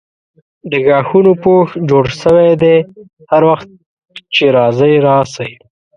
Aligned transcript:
د 0.71 0.73
غاښونو 0.85 1.31
پوښ 1.43 1.67
جوړ 1.89 2.05
سوی 2.21 2.51
دی 2.63 2.77
هر 3.31 3.41
وخت 3.49 3.69
چې 4.35 4.43
راځئ 4.57 4.93
راسئ. 5.07 5.51